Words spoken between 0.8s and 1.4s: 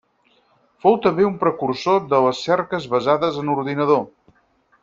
Fou també un